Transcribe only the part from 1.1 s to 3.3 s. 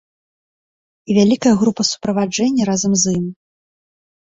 вялікая група суправаджэння разам з ім.